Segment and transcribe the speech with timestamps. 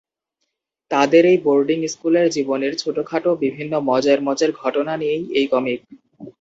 [0.91, 5.79] তাদের এই বোর্ডিং স্কুলের জীবনের ছোটখাটো বিভিন্ন মজার মজার ঘটনা নিয়েই এই কমিক।